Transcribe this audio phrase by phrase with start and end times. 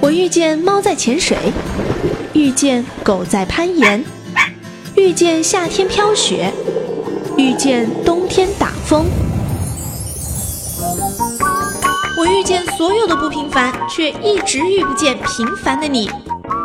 [0.00, 1.36] 我遇见猫在潜水，
[2.32, 4.04] 遇见狗在攀岩，
[4.94, 6.52] 遇见夏天飘雪，
[7.36, 9.06] 遇见冬天打风。
[12.18, 16.10] 我遇见所有的不平凡，却一直遇不见平凡的你。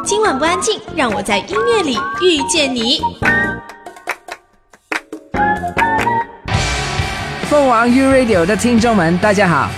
[0.06, 3.02] 今晚不安静，让我在音乐里遇见你。
[7.50, 9.70] 凤凰 U Radio 的听众们，大家好，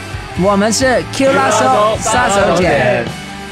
[0.44, 3.04] 我们是 Q 拉手杀手锏，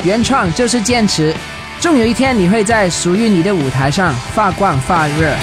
[0.04, 1.34] 原创就是坚持，
[1.80, 5.36] 终有一天你会在属于你的舞台上发光发热。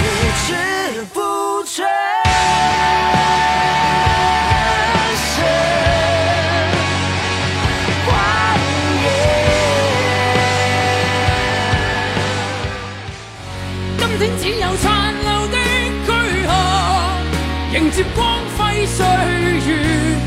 [17.71, 20.17] 迎接光辉岁月，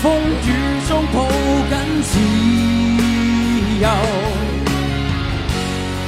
[0.00, 0.12] 风
[0.46, 0.61] 雨
[3.82, 3.88] 由。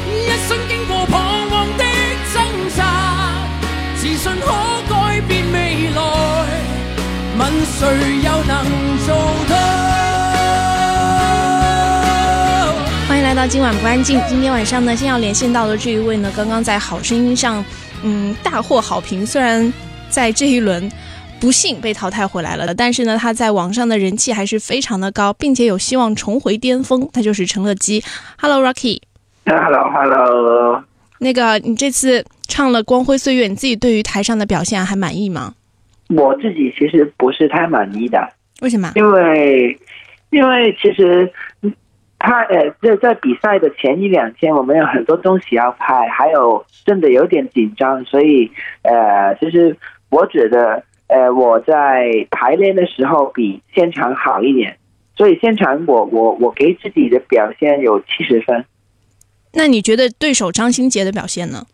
[0.08, 1.12] 一生经过彷
[1.50, 1.84] 徨的
[2.32, 2.36] 挣
[2.76, 2.80] 扎，
[3.96, 4.46] 自信可
[4.88, 6.00] 改变未来。
[7.36, 7.88] 问谁
[8.22, 8.54] 又能
[9.04, 9.08] 做
[9.48, 9.56] 到？
[13.08, 14.22] 欢迎来到今晚不安静。
[14.28, 17.64] 今天晚上呢，先要连线到的这一位呢，刚刚在好声音上，
[18.02, 19.26] 嗯，大获好评。
[19.26, 19.72] 虽然。
[20.10, 20.88] 在这一轮，
[21.44, 22.74] 不幸被淘汰回来了。
[22.74, 27.06] 但是呢，他在网上的人气还是非常的高，并且有希望重回巅峰。
[27.12, 28.02] 他就是陈乐基。
[28.40, 29.02] Hello，Rocky。
[29.44, 30.82] Hello，Hello。
[31.18, 35.52] 那个，你这次唱了《光辉岁月》，你自己对于台上的表现还满意吗？
[36.08, 38.26] 我自己其实不是太满意的。
[38.62, 38.90] 为什么？
[38.94, 39.78] 因为，
[40.30, 41.30] 因为其实。
[42.26, 49.76] 他呃，在在比赛的前一两天，我们有很多东西要拍，还有真的有点紧张，所以呃，就是
[50.08, 54.76] 我觉得呃，我在排练的时候比现场好一点，
[55.16, 58.64] 所以现场我我我给自己的表现有七十分。
[59.52, 61.66] 那你觉得对手张新杰的表现呢？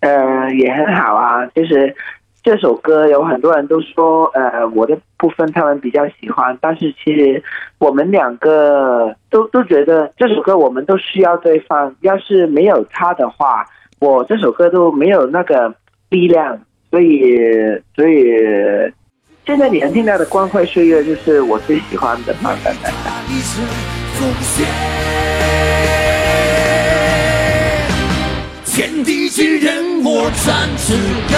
[0.00, 1.94] 呃，也很好啊，就是。
[2.40, 7.42] 这首歌有很多人都说，呃，我的部分他们比较喜欢，但是其实
[7.78, 13.66] 我们两个都都觉得这首歌我们都需要对方，要是没有他的话，
[13.98, 15.74] 我这首歌都没有那个
[16.08, 16.58] 力量，
[16.90, 17.34] 所以
[17.94, 18.24] 所以
[19.46, 22.74] 现在你能听到的《光辉岁月》就是我最喜欢的版本。
[28.64, 30.94] 天地之人，我展翅
[31.32, 31.36] 高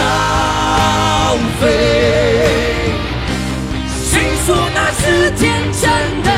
[1.60, 1.66] 飞。
[4.04, 5.90] 谁说那是天真
[6.22, 6.30] 的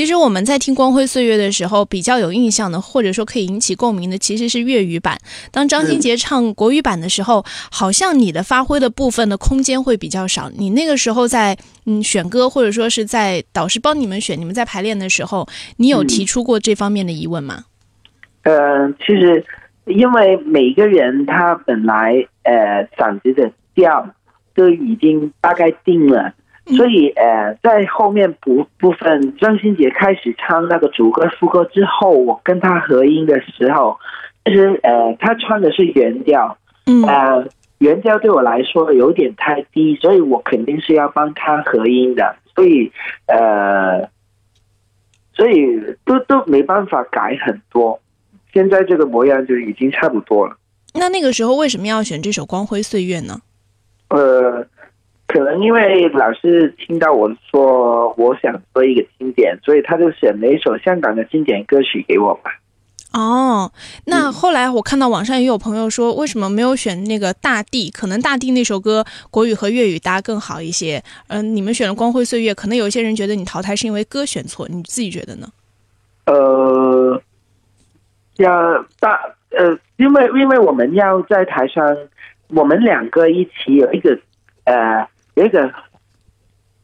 [0.00, 5.18] 其实我们在听《光辉岁月》的时候，比较有印象的，或者说可以引起共鸣的，其实是粤语版。
[5.52, 10.50] 当张新杰唱国语版的时候，好像你的发挥的部分的空间会比较少。
[10.56, 15.46] 你那个时候在嗯选歌，或者说是在导师帮你们选，你们在排练的时候，
[15.76, 17.64] 你有提出过这方面的疑问吗？
[18.44, 19.44] 呃，其实
[19.84, 24.08] 因为每个人他本来呃嗓子的调
[24.54, 26.32] 都已经大概定了。
[26.76, 33.98] 所以，呃，在后面部部分，张新杰开始唱那个主歌副歌之后，我跟他合音的时候，
[34.44, 37.46] 其实，呃，他唱的是原调，嗯，呃，
[37.78, 42.92] 原调对我来说有点太低，所以我肯定是要帮他合音的，所以，
[43.26, 44.08] 呃，
[45.34, 48.00] 所以都都没办法改很多，
[48.52, 50.56] 现在这个模样就已经差不多了。
[50.94, 53.40] 那那个时候为什么要选这首《光辉岁月》呢？
[54.10, 54.66] 呃。
[55.32, 62.50] 可能因为老师听到我说我想做一个经典，所以他就选了一首香港的经典歌曲给我吧。
[63.12, 63.70] 哦，
[64.06, 67.88] 那后来我看到网上也有朋友说，为什么没有选那个《大地》？
[67.96, 71.00] 可能《大地》那首歌国语和粤语搭更好一些。
[71.28, 75.46] 嗯，你们选了《光辉岁月》，可能有一些人觉得你淘汰是因为歌选错，你自己觉得呢？
[76.26, 77.22] 呃，
[78.38, 79.16] 要大
[79.50, 81.96] 呃，因为因为我们要在台上，
[82.48, 84.18] 我们两个一起有一个
[84.64, 85.06] 呃。
[85.34, 85.72] 有一个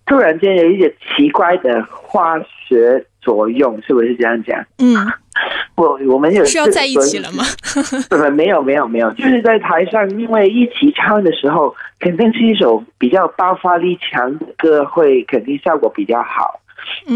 [0.06, 2.38] 突然间有一点奇怪的化
[2.68, 4.64] 学作用，是不是这样讲？
[4.78, 4.94] 嗯，
[5.74, 7.44] 我我们有需要在一起了吗？
[8.30, 16.60] 没有没有没有，就是在台上，因为一起唱的时候，肯定是一首比较爆发力强的歌，会肯定效果比较好。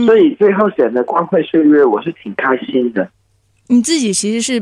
[0.04, 3.08] 所以最后选的《光辉岁月》，我是挺开心的。
[3.68, 4.60] 你自己其实是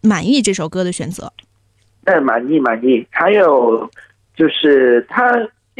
[0.00, 1.30] 满意这首歌的选择？
[2.04, 3.06] 嗯，满意满意。
[3.10, 3.90] 还有
[4.34, 5.30] 就是他。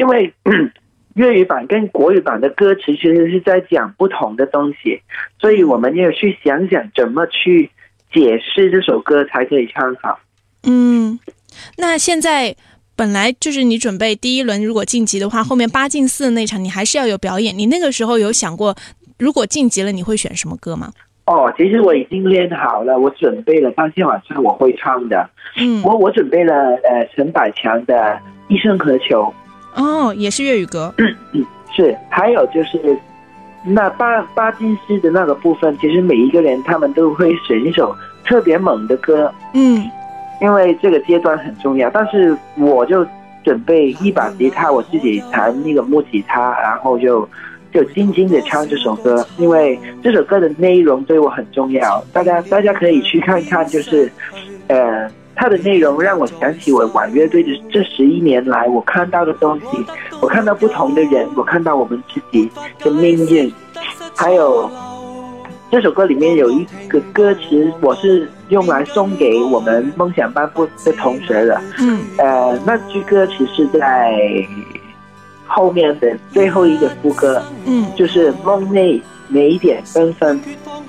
[0.01, 0.33] 因为
[1.15, 5.03] 粤语版跟国语版的歌词其实是在讲不同的东西，
[5.39, 7.71] 所以我们要去想想怎么去
[8.11, 10.19] 解释这首歌才可以唱好。
[10.67, 11.19] 嗯，
[11.77, 12.57] 那现在
[12.97, 17.57] 本来就是你准备第一轮如果晋级的话，后面八进四那场你还是要有表演。
[17.59, 18.75] 你那个时候有想过，
[19.19, 20.91] 如果晋级了你会选什么歌吗？
[21.27, 25.29] 哦，其实我已经练好了，我准备了，当天晚上我会唱的。
[25.59, 27.95] 嗯，我我准备了呃陈百强的
[28.49, 29.33] 《一生何求
[29.75, 30.93] 哦，也是粤语歌。》，
[31.75, 32.99] 是，还有就是
[33.65, 37.95] 那巴巴金斯的那个部分，其实每一个人他们都会选一首
[38.25, 39.89] 特别猛的歌，嗯
[40.41, 41.89] 因为这个阶段很重要。
[41.91, 43.07] 但是我就
[43.45, 47.29] 准备一把吉他，我自己弹那个木吉他，然后就
[47.73, 52.03] 就静静的唱这首歌，因为这首歌的内容对我很重要。
[52.13, 54.11] 大家大家可以去看看，就是
[54.69, 55.09] 呃。
[55.41, 59.87] 它的内容让我想起我玩乐队的这十一年来，我看到的东西，
[60.21, 63.51] 我看到不同的人，我看到我们自己的命运，
[64.15, 64.71] 还有
[65.71, 71.59] 这首歌里面有一个歌词，我是用来送给我们梦想班部的同学的。
[71.79, 74.15] 嗯呃，那句歌词是在
[75.47, 80.39] 后面的最后一个副歌，嗯就是梦内每一点纷纷，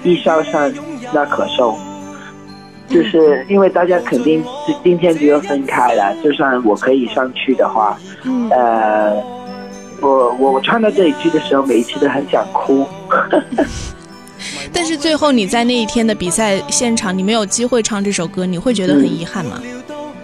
[0.04, 0.70] 一烧上
[1.14, 1.74] 那可受。
[2.92, 9.14] 就是因为大家肯定是今天就要分开了，就算我可以上去的话，嗯，呃，
[10.02, 12.86] 我我我唱到这一句的时候，每一次都很想哭。
[14.74, 19.62] 但是最后你在那一天的比赛现场，你没有机会唱这首歌，你会觉得很遗憾吗？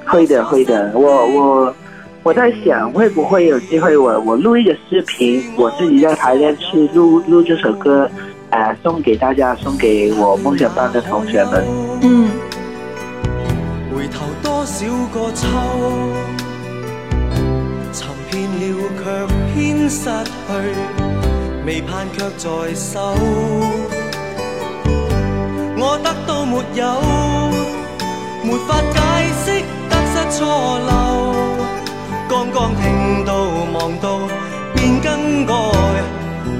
[0.05, 0.91] 会的，会的。
[0.93, 1.75] 我我
[2.23, 8.09] 我在想，会不会有机会我我录一个视频，我自己在排练室录录这首歌，
[8.49, 11.63] 呃，送给大家，送给我梦想班的同学们。
[12.01, 12.26] 嗯
[14.17, 15.45] 回頭多少個秋，
[17.93, 18.63] 尋遍了
[18.97, 19.03] 卻
[19.53, 19.55] 偏
[19.89, 20.51] 失去，
[21.65, 23.13] 未盼卻在手。
[25.79, 26.83] 我得到沒有，
[28.43, 28.97] 沒法解
[29.45, 29.47] 釋
[29.87, 30.43] 得失錯
[30.79, 30.89] 漏。
[32.27, 33.31] 剛剛聽到
[33.73, 34.05] 望到
[34.73, 35.53] 便更改，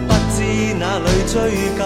[0.07, 0.38] 不知
[0.75, 1.36] 哪裏追
[1.77, 1.83] 究。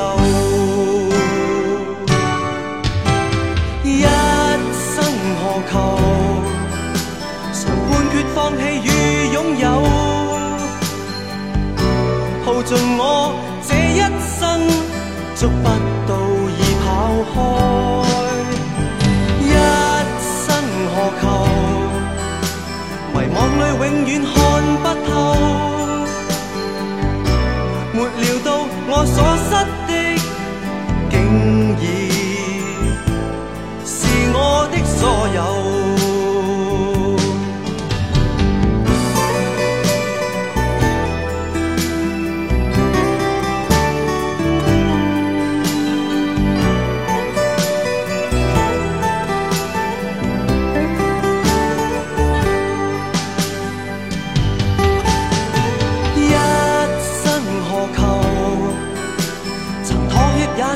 [12.72, 13.41] 耗盡我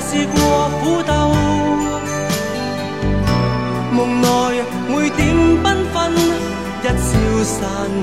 [0.07, 0.35] 試過
[0.81, 1.11] 苦鬥。
[3.91, 4.25] 夢內
[4.87, 5.19] 每點
[5.63, 5.97] 繽紛，
[6.83, 7.09] 一消
[7.43, 7.57] 散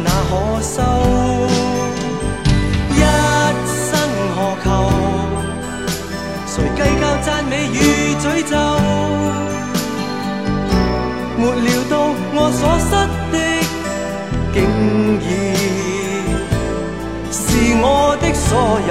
[0.05, 0.33] 那可
[0.63, 0.77] 收？
[2.91, 3.01] 一
[3.69, 3.91] 生
[4.35, 4.67] 何求？
[6.47, 7.77] 誰計較讚美與
[8.21, 8.53] 詛咒？
[11.39, 11.93] 沒料到
[12.35, 12.91] 我所失
[13.33, 13.37] 的，
[14.53, 14.57] 竟
[15.23, 15.27] 已
[17.33, 17.41] 是
[17.81, 17.87] 我
[18.21, 18.49] 的所
[18.89, 18.91] 有。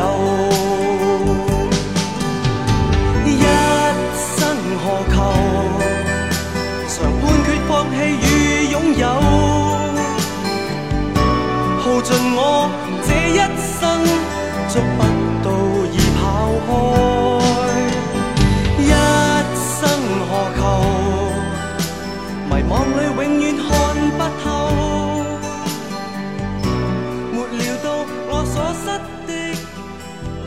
[28.54, 28.86] 所失
[29.28, 29.32] 的，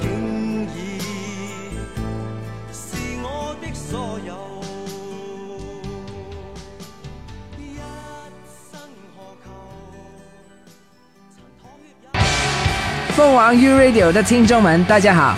[0.02, 1.00] 竟已
[2.70, 2.76] 是
[3.22, 4.34] 我的所有。
[7.56, 7.78] 一
[8.70, 8.78] 生
[9.16, 9.46] 何求？
[11.34, 11.82] 曾妥協
[12.12, 12.16] 也。
[13.14, 15.34] 凤凰 U Radio 的听众们，大家好，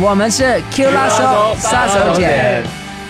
[0.00, 2.64] 我们是 Q 拉手杀手锏，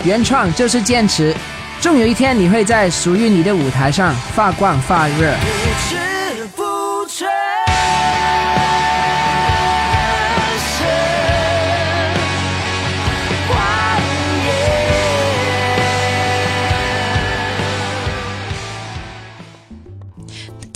[0.05, 1.35] 原创就是坚持，
[1.81, 5.33] 终有一天你会在属于你的舞台上发光发热。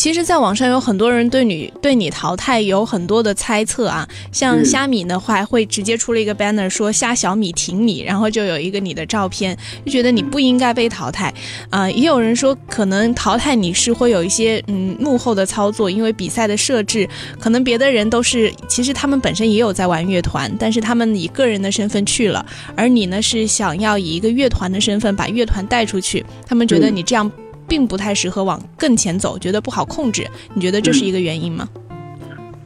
[0.02, 4.64] 其其实，在网上有很多人对你对你淘汰有很多的猜测啊，像嗯。
[4.64, 9.56] 虾米的话，会直接出了一个 banner 说虾小米挺你，然后就有一个你的照片，
[9.86, 11.32] 就觉得你不应该被淘汰。
[11.70, 22.44] 啊、也有人说可能淘汰你是会有一些嗯幕后的操作，因为比赛的设置，可能别的人都是其实他们本身也有在玩乐团，但是他们以个人的身份去了，
[22.74, 26.96] 而你呢是想要以一个乐团的身份把乐团带出去，他们觉得嗯。
[26.96, 27.30] 你这样
[27.72, 30.26] 并不太适合往更前走，觉得不好控制。
[30.52, 31.66] 你觉得这是一个原因吗？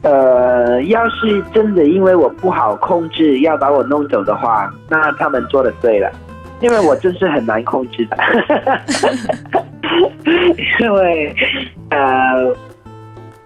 [0.01, 6.11] 呃，要是真的因为我不好控制要把我弄走的话，那他们做的对了，
[6.59, 8.17] 因为我真是很难控制的。
[10.81, 11.33] 因为
[11.89, 12.53] 呃，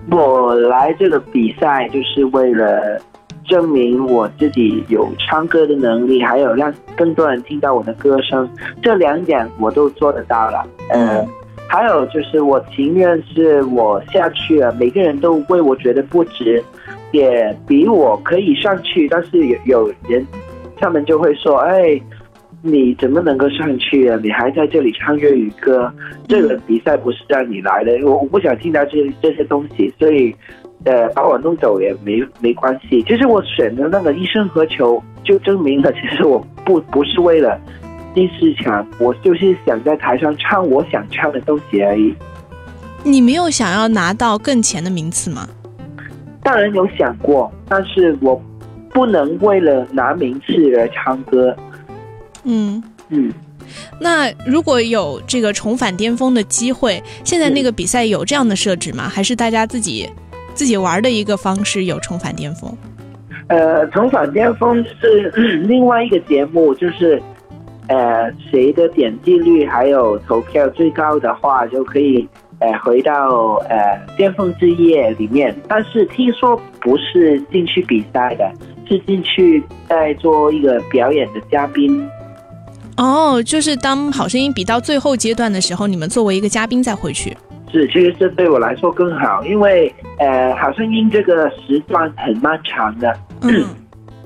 [0.10, 3.00] 我来这个比赛就是为了
[3.46, 8.50] 证明我自己有唱歌的能力，还有让更多人听到我的歌声，
[8.82, 10.65] 这两点我都做得到了。
[10.89, 11.24] 呃。
[11.72, 16.62] 嗯还有就是，我情愿是我下去了，每个人都为我觉得不值，
[17.13, 20.28] 也比我可以上去，但是有有人，
[20.75, 21.98] 他们就会说：“哎，
[22.62, 24.20] 你怎么能够上去啊？
[24.22, 25.90] 你还在这里唱粤语歌，
[26.28, 27.98] 这个比赛不是让你来的。
[28.04, 30.36] 我我不想听到这这些东西，所以，
[30.84, 33.01] 呃，把我弄走也没没关系。
[33.04, 37.58] 其实我选的那个《一生何求》，就证明了，其实我不不是为了。
[38.13, 42.13] 第四强，我就是想在台上唱我想唱的东西而已。
[43.03, 45.48] 你没有想要拿到更前的名次吗？
[46.44, 48.41] 当然有想过，但是我
[48.89, 51.56] 不能为了拿名次而唱歌。
[52.44, 52.82] 嗯。
[53.13, 53.30] 嗯，
[54.00, 59.10] 那如果有这个重返巅峰的机会，现在那个比赛有这样的设置吗？
[59.10, 60.10] 还是大家自己
[60.53, 62.74] 自己玩的一个方式有重返巅峰？
[63.48, 67.22] 呃，重返巅峰是、 嗯另外一个节目，就是
[67.92, 72.26] 呃谁的点击率还有投票最高的话，就可以
[72.60, 75.54] 呃回到呃巅峰之夜里面。
[75.68, 78.50] 但是听说不是进去比赛的，
[78.88, 82.08] 是进去在做一个表演的嘉宾。
[82.98, 87.36] 哦，就是当《好声音》比到最后阶段的时候，你们作为一个嘉宾再回去。
[87.72, 93.66] 是，其实这对我来说更好，因为呃，好声音这个时段很漫长的，嗯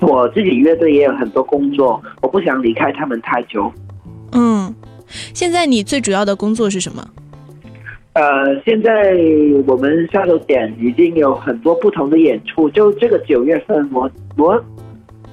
[0.00, 3.72] 我自己乐队也有很多工作，我不想离开他们太久。
[4.32, 4.74] 嗯，
[5.32, 7.02] 现在你最主要的工作是什么？
[8.12, 8.22] 呃，
[8.62, 9.14] 现在
[9.66, 14.62] 我们下手点已经有很多不同的演出，就这个九月份我，我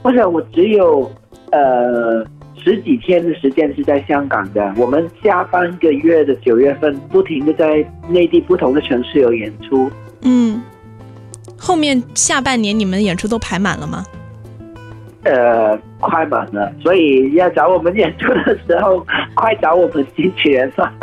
[0.02, 1.12] 我想我只有
[1.52, 9.92] 呃十几天的时间是在香港的，我们下半个月的九月份不停的在内地不同的城市有演出。
[10.22, 10.62] 嗯，
[11.58, 14.06] 后面下半年你们的演出都排满了吗？
[15.24, 20.94] 呃，快满了，所以要找我们演出的时候，快找我们经纪人吧。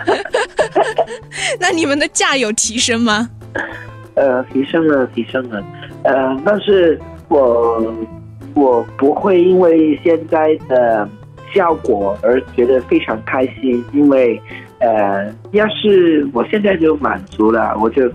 [1.58, 3.30] 那你们的价有提升吗？
[4.14, 5.64] 呃，提升了，提升了。
[6.04, 7.94] 呃，但是我
[8.54, 11.08] 我不会因为现在的
[11.54, 14.40] 效果而觉得非常开心，因为
[14.80, 18.10] 呃，要是我现在就满足了，我就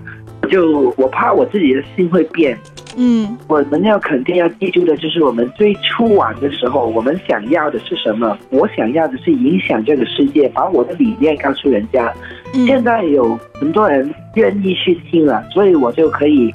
[0.48, 2.56] 就我怕我自己的心会变。
[2.96, 8.36] 嗯我们要肯定要记住的就是，我们最初玩的时候，我们想要的是什么？
[8.50, 12.12] 我想要的是影响这个世界，把我的理念告诉人家。
[12.66, 16.52] 现嗯在有很多人愿意去听了，所以我就可以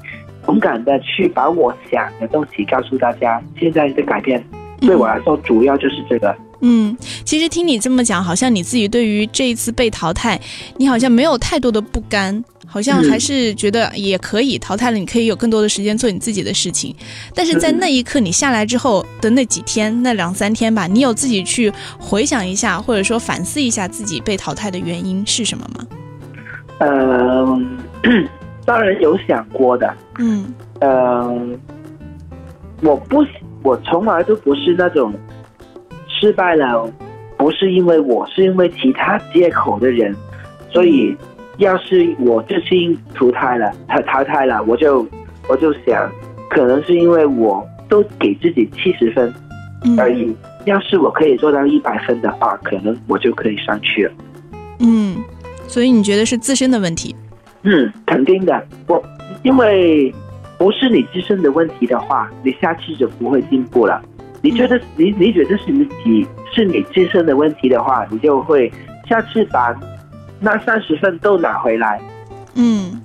[0.48, 3.40] 勇敢的去把我想的东西告诉大家。
[3.60, 4.44] 现在的改变
[4.80, 6.36] 对我来说，主要就是这个。
[6.64, 10.40] 嗯，其实听你这么讲，好像你自己对于这一次被淘汰，
[10.78, 16.96] 你好像没有太多的不甘，好像还是觉得也可以淘汰了，你可以有更多的时间做你自己的事情。
[17.36, 25.86] 但是在那一刻你下来之后的那几天，那两三天吧，你有自己去回想一下，或者说反思一下自己被淘汰的原因是什么吗？
[26.80, 27.62] 呃，
[28.64, 29.94] 当然有想过的。
[30.20, 31.30] 嗯呃，
[32.82, 33.26] 我不，
[33.64, 35.14] 我从来都不是那种
[36.08, 36.90] 失败了，
[37.38, 40.16] 不是因为我，是因为其他借口的人。
[40.74, 41.14] 所以，
[41.62, 42.68] 要是我这次
[43.14, 45.08] 淘汰了，淘淘汰了，我就
[45.48, 46.12] 我就想，
[46.50, 49.32] 可能是因为我都给自己七十分
[49.86, 50.36] 嗯而已。
[50.66, 54.14] 要是我可以做到一百分的话，可能我就可以上去了。
[54.80, 55.18] 嗯，
[55.68, 57.16] 所以你觉得是自身的问题？
[57.62, 58.68] 嗯，肯定的。
[58.88, 59.02] 我
[59.44, 60.12] 因为
[60.58, 64.02] 不是你自身的问题的话，你下次就不会进步了。
[64.42, 68.72] 你觉得你你觉得是你自己是你自身的问题的话，你就会
[69.08, 69.72] 下次把
[70.42, 72.02] 那三十分都拿回来。
[72.56, 73.00] 嗯，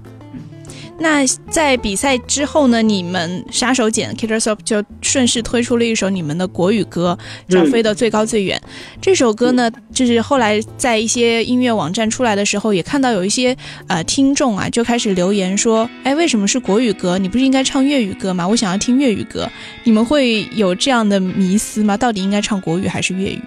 [0.99, 7.17] 那在比赛之后呢，你们杀手锏 Killer Soap 就顺势推出了一首你们的国语歌，
[7.49, 8.59] 叫《飞得最高最远》。
[9.01, 13.55] 这首歌呢，就是后来在一些音乐网站出来的时候，也看到有一些
[13.87, 17.19] 呃听众啊就开始留言说：“哎，为什么是国语歌？
[17.19, 18.49] 你不是应该唱粤语歌吗？
[18.49, 19.47] 我想要听粤语歌。”
[19.85, 21.97] 你们会有这样的迷思吗？
[21.97, 23.41] 到底应该唱国语还是粤语？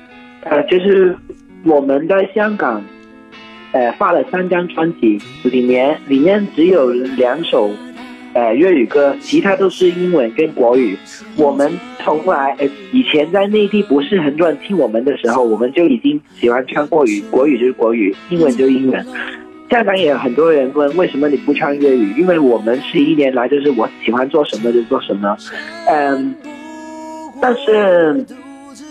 [0.44, 1.18] 呃，就是
[1.66, 2.82] 我们在香港，
[3.72, 7.70] 呃，发了三张专辑，里面里面只有两首，
[8.34, 10.98] 呃，粤语歌，其他都是英文跟国语。
[11.36, 19.06] 我们从来，呃，以前在内地不是很多人听我们的时候，我们就已经喜欢唱国语，国语就是国语，英文就是英文。
[19.70, 25.38] 香港也有很多人问为什么你不唱粤语，因为我们十一年来就是我喜欢做什么就做什么，
[25.88, 26.34] 嗯，
[27.42, 28.26] 但是。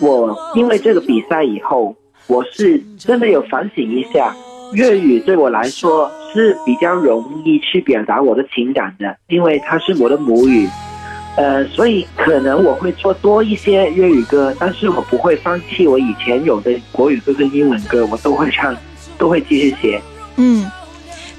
[0.01, 1.93] 我因为这个比赛以后，
[2.29, 4.33] 我是真的有反省一下，
[4.73, 10.69] 粤语对我来说是比较容易去表达我的情感的，因为它是我的母语，
[11.37, 18.77] 呃，所以可能我会做多一些粤语歌，但是我不会放弃我以前有的国语歌跟英文歌，我都会唱，
[19.17, 20.01] 都会继续写。
[20.37, 20.71] 嗯。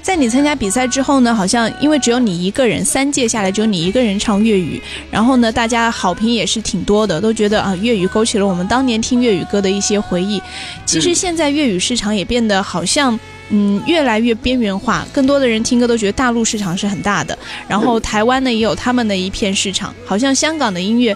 [0.02, 4.80] 在你参加比赛之后呢，好像因为只有你一个人，三届下来只有你一个人唱粤语，
[5.10, 10.40] 然后呢，大家好评也是挺多的，都觉得啊，粤语勾起了我们当年听粤语歌的一些回忆。
[10.86, 13.18] 其实现在粤语市场也变得好像，
[13.50, 17.38] 嗯，越来越边缘化，更多的人听歌都觉得大陆市场是很大的，
[17.68, 21.14] 然后台湾呢也有他们的一片市场，好像香港的音乐，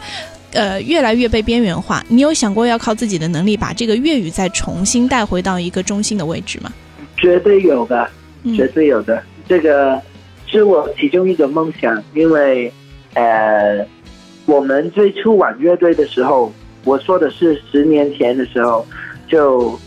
[0.52, 2.04] 呃，越来越被边缘化。
[2.08, 6.70] 你有想过要靠自己的能力把这个粤语再重新带回到一个中心的位置吗？
[7.16, 8.08] 绝对有的。
[8.54, 10.00] 绝对有的，这个
[10.46, 12.02] 是我其中一个梦想。
[12.12, 12.70] 因为，
[13.14, 13.86] 呃，
[14.44, 16.52] 我们最初玩乐队的时候，
[16.84, 18.86] 我说的是十年前的时候，
[19.26, 19.78] 就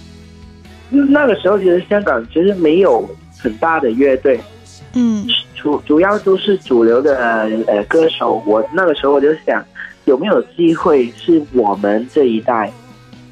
[0.90, 3.08] 那个时候其实香港其实没有
[3.40, 4.40] 很大的乐队，
[4.94, 8.42] 嗯，主主要都是主流的呃歌手。
[8.46, 9.64] 我那个时候我就想，
[10.06, 12.72] 有没有机会是我们这一代，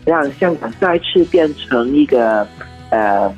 [0.06, 2.48] 让香港再次变成一个
[2.92, 3.34] 呃。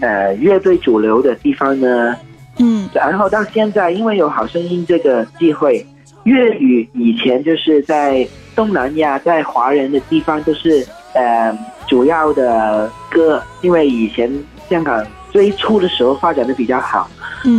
[0.00, 2.16] 呃，乐队主流的地方呢，
[2.58, 5.86] 嗯，然后到现在，因为有好声音这个机会，
[6.24, 8.26] 粤语以前就是在
[8.56, 14.32] 东南亚，在华人的地方都是呃主要的歌，因为以前
[14.68, 17.10] 香港最初的时候发展的比较好，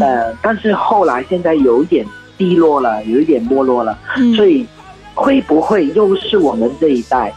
[0.01, 2.05] 呃，但是后来现在有一点
[2.37, 3.97] 低落了，有一点没落了，
[4.35, 4.65] 所以
[5.13, 7.31] 会不会又是我们这一代，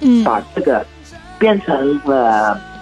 [0.00, 0.84] 嗯，把这个
[1.38, 2.52] 变成了？
[2.52, 2.75] 呃，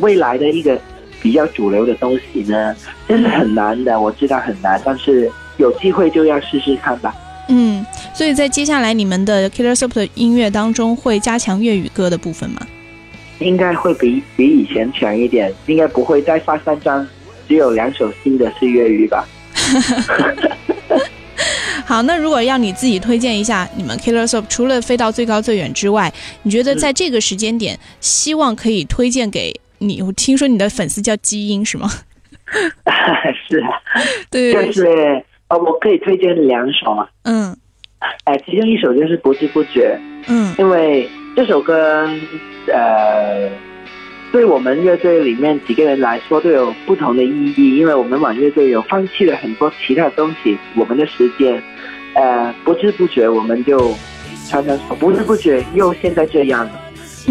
[0.00, 0.78] 未来的一个
[1.22, 2.74] 比较主流的东西呢，
[3.08, 7.14] 这是很难的，我知道很难，但是有机会就要试试看吧。
[7.48, 12.66] 嗯，所以在接下来你们的 Killer Soap 的音乐当中，会加强粤语歌的部分吗？
[13.38, 17.06] 应该会比比以前强一点，应该不会再发三张，
[17.46, 19.24] 只有两首新的是粤语吧。
[21.84, 26.12] 好，那如果要你自己推荐一下你们 Killer Soap，除了飞到最高最远之外，
[26.42, 29.54] 你觉得在这个时间点，希望可以推荐给？
[29.78, 31.88] 你我听说你的粉丝叫基因是吗？
[33.48, 33.68] 是啊，
[34.30, 34.86] 对，就是
[35.48, 37.08] 呃，我可以推荐两首嘛。
[37.24, 37.56] 嗯，
[38.24, 39.98] 哎，其中一首就是不知不觉。
[40.28, 42.08] 嗯，因为这首歌，
[42.72, 43.50] 呃，
[44.30, 51.60] 对我们乐队里面几个人来说都有不同的意义，因为我们玩乐队有放弃了很多其他东西，我们的时间，
[52.14, 53.92] 呃，不知不觉我们就
[54.48, 56.80] 常常说不知不觉又现在这样了，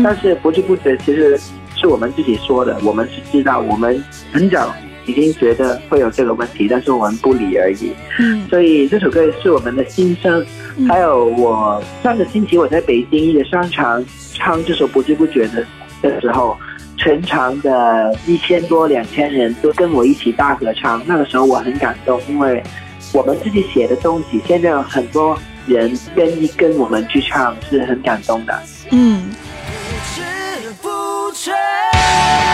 [0.03, 1.39] 但是不知不觉其实。
[1.75, 4.73] 是我们自己说的，我们是知道，我们很早
[5.05, 7.91] 已经觉得会有这个问题，但是我们不理而已。
[8.19, 10.45] 嗯，所以这首歌是我们的心声。
[10.89, 15.65] 还有我上个星期我在北京一个商场唱这首《不知不觉》的
[16.01, 16.57] 的时候，
[16.97, 22.61] 全场的一千多两千人都跟我一起大合唱，那个时候我很感动，因为
[23.13, 28.59] 我们自己写的东西，现在有很多人愿意跟我们去唱，是很感动的。
[28.91, 29.23] 嗯。
[31.47, 32.44] 你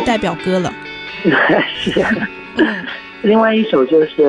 [0.00, 0.72] 的代表歌了。
[1.76, 2.00] 是。
[3.22, 4.24] 另外一首就是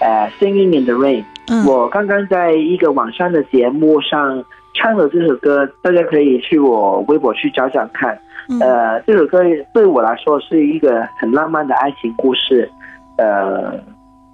[0.00, 1.22] 呃《Singing in the Rain》。
[1.48, 8.18] 嗯，我刚刚在一个网上的节目上唱了这首歌，大家可以去我微博去找找看。
[8.60, 12.70] 呃，这首歌对我来说是一个很浪漫的爱情故事。
[13.16, 13.72] 呃，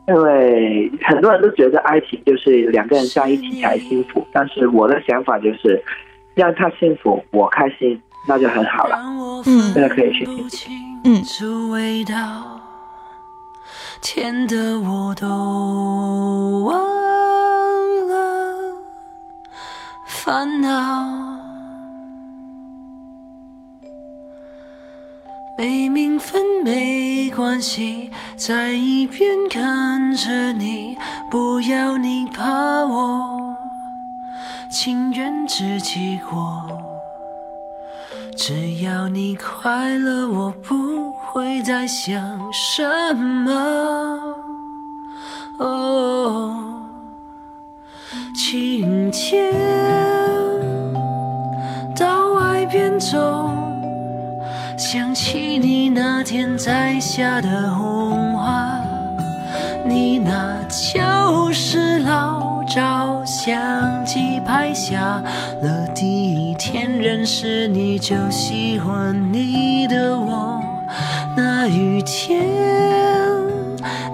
[0.08, 5.80] 因为很多人都觉得爱情就是两个人在一起才幸福，但是我的想法就是
[6.34, 8.98] 让他幸福，我开心，那就很好了。
[9.44, 11.00] 嗯，大家可以去听。
[11.04, 11.24] 嗯。
[14.00, 16.76] 甜的我都忘
[18.08, 18.74] 了
[20.06, 20.68] 烦恼，
[25.56, 30.98] 没名分没关系，在一边看着你，
[31.30, 33.56] 不要你怕我，
[34.68, 36.91] 情愿自己过。
[38.36, 42.20] 只要你快乐，我不会再想
[42.52, 44.18] 什么。
[45.58, 46.82] 哦，
[48.34, 49.52] 晴天
[51.94, 53.50] 到外边走，
[54.76, 58.80] 想起你那天摘下的红花，
[59.84, 62.31] 你那就是老
[67.34, 70.62] 是你就喜欢你的我。
[71.34, 72.38] 那雨天，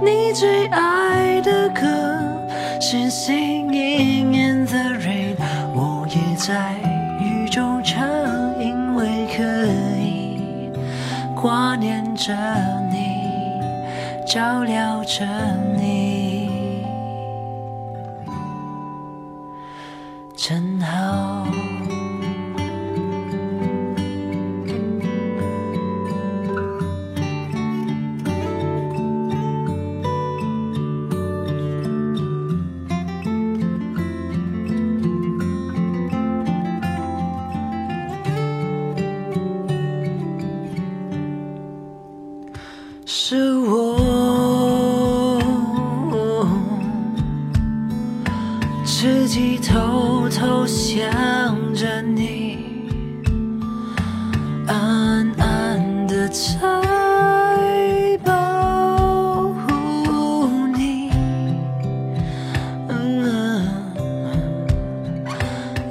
[0.01, 1.83] 你最爱的歌
[2.81, 5.35] 是《Singing in the Rain》，
[5.75, 6.77] 我也在
[7.21, 8.07] 雨中唱，
[8.61, 9.43] 因为可
[10.01, 10.71] 以
[11.35, 12.33] 挂念着
[12.93, 13.25] 你，
[14.25, 15.27] 照料着
[15.77, 15.78] 你。
[48.91, 51.05] 自己偷偷想
[51.75, 52.59] 着你，
[54.67, 56.59] 暗暗的在
[58.25, 61.11] 保护你。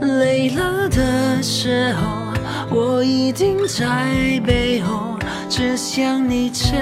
[0.02, 5.18] 累了的时候，我一定在背后。
[5.48, 6.74] 只想你知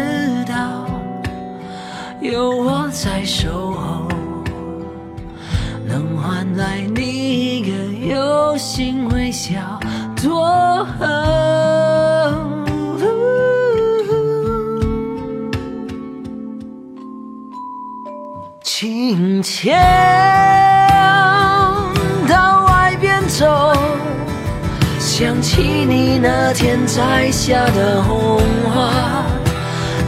[0.48, 0.88] 道，
[2.20, 3.75] 有我在守
[8.66, 9.80] 心微笑，
[10.24, 11.06] 多好。
[18.64, 19.80] 晴天
[22.28, 23.72] 到外边走。
[24.98, 28.42] 想起你那天摘下的红
[28.74, 28.90] 花，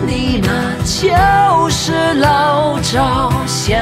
[0.04, 0.50] 你那
[0.84, 3.78] 就是老照相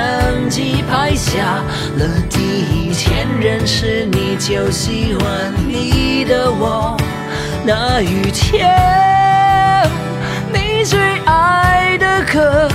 [0.49, 1.05] 机拍
[1.36, 1.62] 下
[1.98, 6.95] 了第一天认识你就喜欢你的我。
[7.65, 9.89] 那雨天，
[10.54, 12.69] 你最爱的歌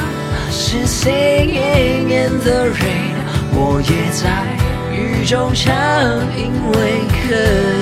[0.51, 3.15] 是《Singing in the Rain》，
[3.55, 3.81] 我。
[3.81, 4.29] 也在
[4.93, 5.73] 雨中唱，
[6.37, 7.35] 因为可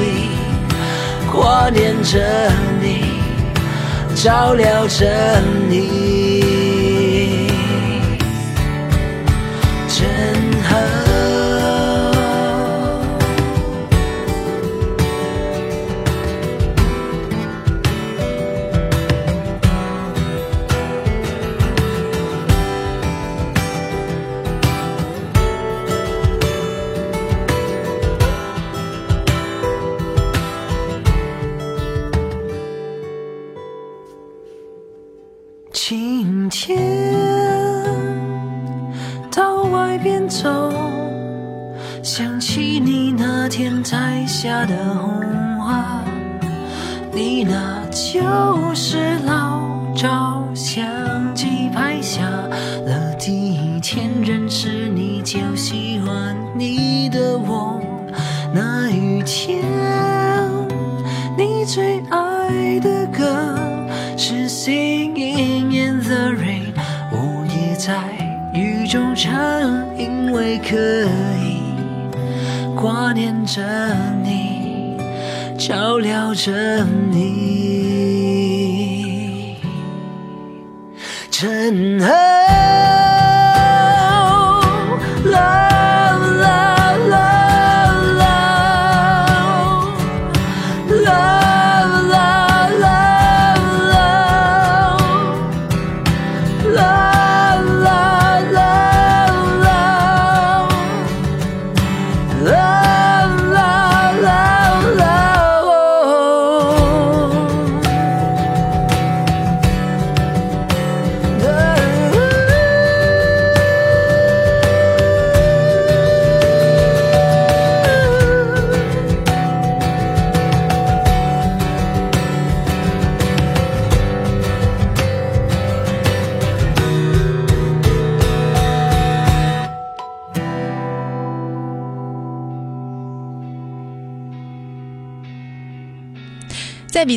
[0.05, 0.31] 以。
[1.33, 2.19] 挂念着
[2.81, 2.87] 你，
[4.14, 5.05] 照料着
[5.69, 5.77] 你，
[40.18, 40.72] 边走，
[42.02, 46.02] 想起你那天摘下的红花，
[47.12, 49.61] 你那就是老
[49.94, 50.85] 照相
[51.37, 57.81] 机拍下了第一天认识你就喜欢你的我。
[58.52, 59.62] 那雨天，
[61.37, 63.57] 你最爱的歌
[64.16, 66.72] 是 Singing in the Rain，
[67.12, 68.02] 我也在
[68.52, 70.77] 雨中唱，因为可
[71.43, 71.61] 以
[72.77, 73.61] 挂念着
[74.23, 74.97] 你，
[75.59, 77.49] 照料着你。
[81.31, 82.48] 真爱。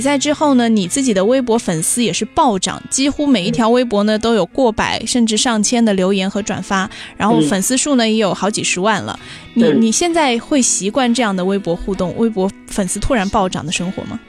[0.02, 9.20] 比赛之后呢，你自己的微博粉丝也是暴涨，几乎每一条微博呢都有过百甚至上千的留言和转发，然后嗯粉丝数呢也有好几十万了。
[9.54, 14.20] 你嗯你现在会习惯这样的微博互动、微博粉丝突然暴涨的生活吗？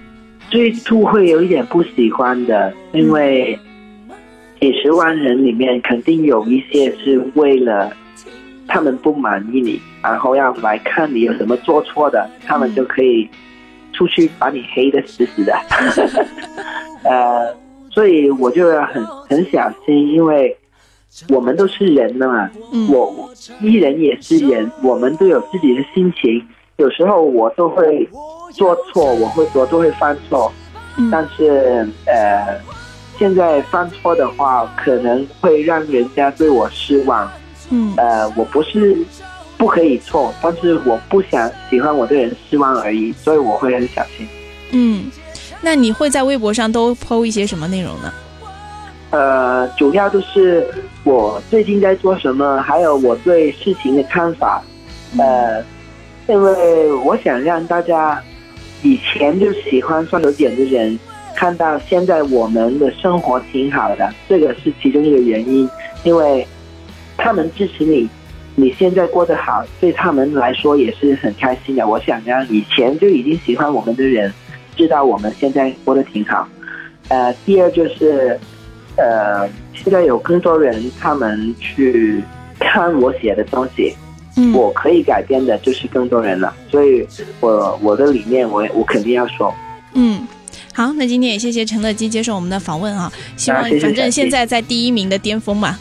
[0.50, 3.58] 最初会有一点不喜欢的，因为
[4.60, 7.90] 几十万人里面肯定有一些是为了
[8.68, 13.26] 他们不满意你，然后要来看你有什么做错的，他们就可以
[13.92, 15.54] 出去把你黑的死死的。
[17.04, 17.54] 呃，
[17.90, 20.56] 所以我就要很很小心，因为
[21.28, 26.42] 我们都是人的嘛，嗯我艺人也是人，我们都有自己的心情。
[26.76, 28.08] 有时候我都会
[28.50, 30.50] 做错，我会我都会犯错，
[30.96, 32.58] 嗯但是呃，
[33.18, 37.30] 现在犯错的话，可能会让人家对我失望。
[37.70, 38.96] 嗯呃，我不是
[39.62, 44.26] 不可以错，但是我不想喜欢我的人失望而已，所以我会很小心。
[44.72, 45.08] 嗯，
[45.60, 48.12] 那你会在微博上都 PO 一些什么内容呢？
[49.10, 50.66] 呃，主要就是
[51.04, 54.60] 我最近在做什么，还有我对事情的看法。
[55.16, 55.62] 呃，
[56.26, 58.20] 因为我想让大家
[58.82, 60.98] 以前就喜欢双手点的人，
[61.36, 65.70] 看到现在我们的生活挺好的，这个是其中一个原因。
[66.02, 66.44] 因为
[67.16, 68.08] 他们支持你，
[68.54, 71.86] 你现在过得好，对他们来说也是很开心的。
[71.86, 74.32] 我想让以前就已经喜欢我们的人，
[74.76, 76.46] 知道我们现在过得挺好。
[77.08, 78.38] 呃，第二就是，
[78.96, 82.22] 呃，现在有更多人他们去
[82.58, 83.94] 看我写的东西，
[84.36, 87.06] 嗯，我可以改变的就是更多人了，所以
[87.40, 89.52] 我我的理念我我肯定要说。
[89.94, 90.26] 嗯。
[90.72, 93.12] 好，那今天也谢谢陈乐基接受我们的访问啊！
[93.36, 95.78] 希望反正现在在第一名的巅峰嘛，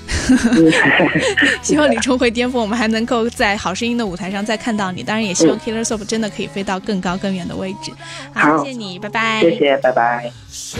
[1.63, 5.01] 希望你重回巅峰，我们还能够在好声音的舞台上再看到你。
[5.01, 7.91] 当然，也希望 Killer Soap 真的可以飞到更高更远的位置。
[8.33, 9.41] 好，好谢谢你，拜拜。
[9.41, 10.31] 谢谢，拜拜。
[10.49, 10.79] 谁